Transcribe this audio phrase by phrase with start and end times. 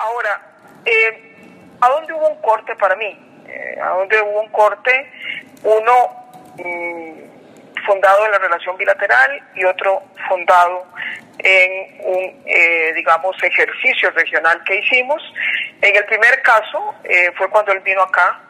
[0.00, 0.40] Ahora,
[0.86, 3.18] eh, ¿a dónde hubo un corte para mí?
[3.46, 5.12] Eh, ¿A dónde hubo un corte?
[5.62, 5.92] Uno
[6.56, 10.86] mm, fundado en la relación bilateral y otro fundado
[11.38, 15.22] en un, eh, digamos, ejercicio regional que hicimos.
[15.82, 18.40] En el primer caso eh, fue cuando él vino acá,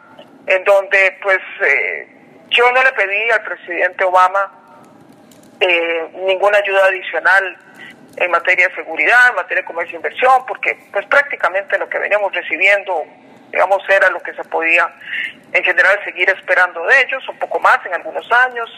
[0.47, 2.07] en donde pues eh,
[2.47, 4.57] yo no le pedí al presidente Obama
[6.13, 7.57] ninguna ayuda adicional
[8.17, 11.99] en materia de seguridad, en materia de comercio e inversión, porque pues prácticamente lo que
[11.99, 13.03] veníamos recibiendo,
[13.51, 14.89] digamos, era lo que se podía
[15.53, 18.69] en general seguir esperando de ellos, un poco más en algunos años,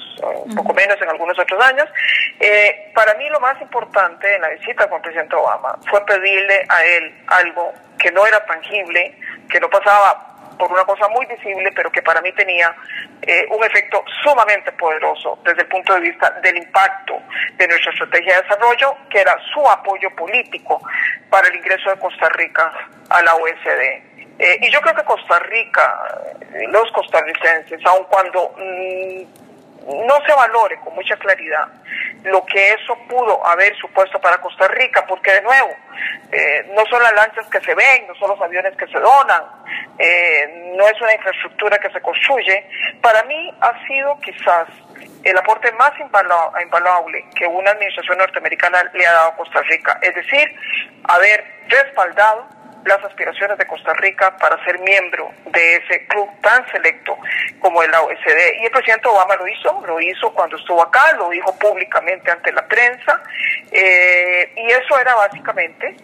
[0.46, 1.88] un poco menos en algunos otros años.
[2.40, 6.66] Eh, para mí lo más importante en la visita con el presidente Obama fue pedirle
[6.68, 9.18] a él algo que no era tangible,
[9.50, 10.33] que no pasaba
[10.64, 12.74] por una cosa muy visible, pero que para mí tenía
[13.22, 17.22] eh, un efecto sumamente poderoso desde el punto de vista del impacto
[17.58, 20.82] de nuestra estrategia de desarrollo, que era su apoyo político
[21.30, 22.72] para el ingreso de Costa Rica
[23.10, 24.40] a la OSD.
[24.40, 26.00] Eh, y yo creo que Costa Rica,
[26.54, 29.43] eh, los costarricenses, aun cuando mm,
[29.88, 31.68] no se valore con mucha claridad
[32.24, 35.76] lo que eso pudo haber supuesto para Costa Rica, porque de nuevo,
[36.32, 39.44] eh, no son las lanchas que se ven, no son los aviones que se donan,
[40.76, 42.66] no es una infraestructura que se construye,
[43.02, 44.68] para mí ha sido quizás
[45.24, 50.16] el aporte más invaluable que una administración norteamericana le ha dado a Costa Rica, es
[50.16, 50.56] decir,
[51.06, 52.48] haber respaldado
[52.86, 57.18] las aspiraciones de Costa Rica para ser miembro de ese club tan selecto
[57.60, 58.62] como el la OSD.
[58.62, 62.52] Y el presidente Obama lo hizo, lo hizo cuando estuvo acá, lo dijo públicamente ante
[62.52, 63.22] la prensa,
[63.72, 65.96] eh, y eso era básicamente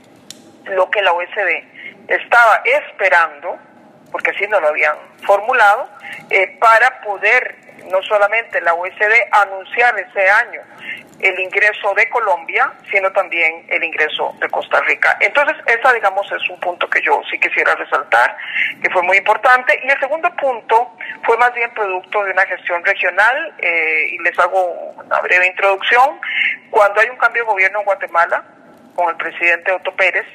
[0.65, 1.63] lo que la OSD
[2.07, 3.57] estaba esperando,
[4.11, 5.89] porque así no lo habían formulado,
[6.29, 10.61] eh, para poder no solamente la OSD anunciar ese año
[11.19, 15.17] el ingreso de Colombia, sino también el ingreso de Costa Rica.
[15.19, 18.37] Entonces, esa, digamos, es un punto que yo sí quisiera resaltar,
[18.81, 19.79] que fue muy importante.
[19.83, 24.37] Y el segundo punto fue más bien producto de una gestión regional, eh, y les
[24.39, 24.63] hago
[24.95, 26.19] una breve introducción.
[26.69, 28.43] Cuando hay un cambio de gobierno en Guatemala,
[28.95, 30.25] con el presidente Otto Pérez,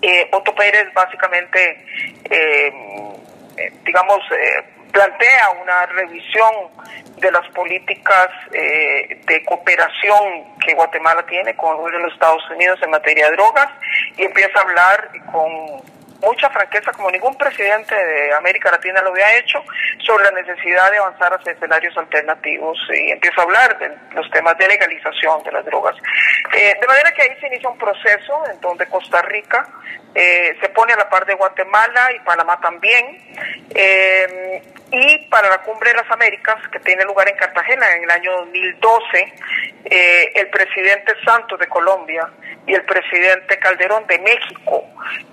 [0.00, 1.84] eh, Otto Pérez básicamente,
[2.30, 2.72] eh,
[3.84, 4.20] digamos,
[4.92, 6.52] plantea una revisión
[7.16, 13.30] de las políticas eh, de cooperación que Guatemala tiene con los Estados Unidos en materia
[13.30, 13.68] de drogas
[14.16, 15.82] y empieza a hablar con
[16.22, 19.62] mucha franqueza, como ningún presidente de América Latina lo había hecho,
[19.98, 24.56] sobre la necesidad de avanzar hacia escenarios alternativos y empieza a hablar de los temas
[24.56, 25.96] de legalización de las drogas.
[26.54, 29.68] Eh, de manera que ahí se inicia un proceso en donde Costa Rica
[30.14, 33.18] eh, se pone a la par de Guatemala y Panamá también.
[33.74, 34.62] Eh,
[34.92, 38.32] y para la Cumbre de las Américas, que tiene lugar en Cartagena en el año
[38.32, 39.32] 2012,
[40.34, 42.28] el presidente Santos de Colombia
[42.66, 44.84] y el presidente Calderón de México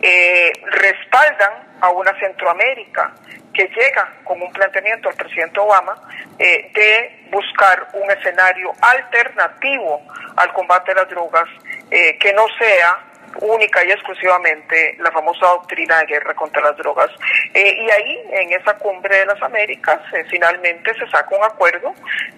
[0.02, 1.52] eh, respaldan
[1.82, 3.14] a una Centroamérica
[3.54, 5.96] que llega con un planteamiento al presidente Obama
[6.38, 10.02] eh, de buscar un escenario alternativo
[10.36, 11.48] al combate de las drogas
[11.92, 13.09] eh, que no sea
[13.42, 17.10] única y exclusivamente la famosa doctrina de guerra contra las drogas.
[17.54, 21.94] Eh, y ahí, en esa cumbre de las Américas, eh, finalmente se saca un acuerdo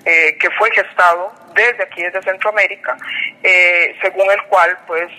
[0.05, 2.95] eh, que fue gestado desde aquí, desde Centroamérica,
[4.01, 5.11] según el cual pues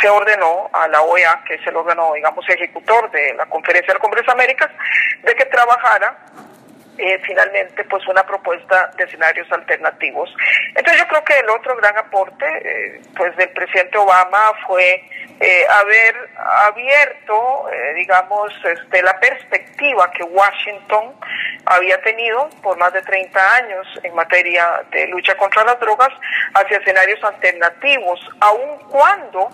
[0.00, 3.94] se ordenó a la OEA, que es el órgano, digamos, ejecutor de la Conferencia de
[3.94, 4.70] la Cumbre de Américas,
[5.24, 6.16] de que trabajara
[6.98, 10.28] eh, finalmente pues una propuesta de escenarios alternativos.
[10.74, 15.02] Entonces yo creo que el otro gran aporte eh, pues del presidente Obama fue
[15.40, 17.66] eh, haber abierto
[17.96, 21.14] digamos este, la perspectiva que Washington
[21.64, 26.10] había tenido por más de 30 años en materia de lucha contra las drogas
[26.54, 29.48] hacia escenarios alternativos, aun cuando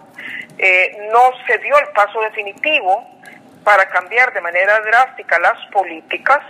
[1.12, 3.17] no se dio el paso definitivo
[3.68, 6.40] para cambiar de manera drástica las políticas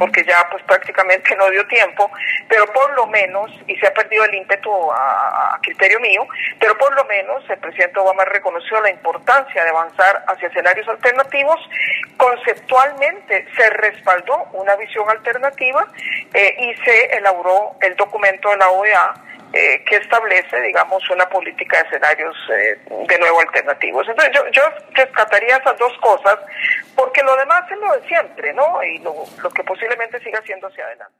[0.00, 2.10] porque ya pues prácticamente no dio tiempo,
[2.48, 6.26] pero por lo menos, y se ha perdido el ímpetu a, criterio mío,
[6.58, 11.60] pero por lo menos el presidente Obama reconoció la importancia de avanzar hacia escenarios alternativos,
[12.16, 15.86] conceptualmente se respaldó una visión alternativa
[16.34, 19.14] eh, y se elaboró el documento de la OEA
[19.56, 24.06] eh, que establece, digamos, una política de escenarios eh, de nuevo alternativos.
[24.06, 24.62] Entonces, yo,
[24.92, 26.36] rescataría esas dos cosas,
[26.94, 28.82] porque lo demás es lo de siempre, ¿no?
[28.82, 31.14] Y lo, lo que posiblemente siga siendo hacia adelante.